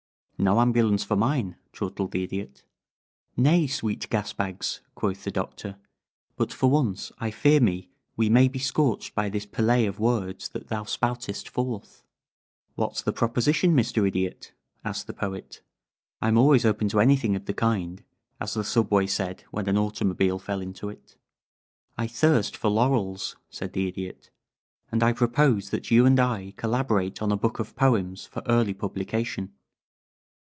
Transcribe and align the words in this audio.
"No 0.43 0.59
ambulance 0.59 1.03
for 1.03 1.15
mine," 1.15 1.57
chortled 1.71 2.13
the 2.13 2.23
Idiot. 2.23 2.63
"Nay, 3.37 3.67
Sweet 3.67 4.09
Gas 4.09 4.33
bags," 4.33 4.81
quoth 4.95 5.23
the 5.23 5.29
Doctor. 5.29 5.77
"But 6.35 6.51
for 6.51 6.67
once 6.67 7.11
I 7.19 7.29
fear 7.29 7.59
me 7.59 7.91
we 8.17 8.27
may 8.27 8.47
be 8.47 8.57
scorched 8.57 9.13
by 9.13 9.29
this 9.29 9.45
Pelée 9.45 9.87
of 9.87 9.99
words 9.99 10.49
that 10.49 10.67
thou 10.67 10.83
spoutest 10.83 11.47
forth." 11.47 12.01
"What's 12.73 13.03
the 13.03 13.13
proposition, 13.13 13.75
Mr. 13.75 14.07
Idiot?" 14.07 14.51
asked 14.83 15.05
the 15.05 15.13
Poet. 15.13 15.61
"I'm 16.23 16.39
always 16.39 16.65
open 16.65 16.89
to 16.89 16.99
anything 16.99 17.35
of 17.35 17.45
the 17.45 17.53
kind, 17.53 18.03
as 18.39 18.55
the 18.55 18.63
Subway 18.63 19.05
said 19.05 19.43
when 19.51 19.69
an 19.69 19.77
automobile 19.77 20.39
fell 20.39 20.59
into 20.59 20.89
it.'" 20.89 21.17
"I 21.99 22.07
thirst 22.07 22.57
for 22.57 22.71
laurels," 22.71 23.35
said 23.51 23.73
the 23.73 23.87
Idiot, 23.87 24.31
"and 24.91 25.03
I 25.03 25.13
propose 25.13 25.69
that 25.69 25.91
you 25.91 26.03
and 26.07 26.19
I 26.19 26.55
collaborate 26.57 27.21
on 27.21 27.31
a 27.31 27.37
book 27.37 27.59
of 27.59 27.75
poems 27.75 28.25
for 28.25 28.41
early 28.47 28.73
publication. 28.73 29.53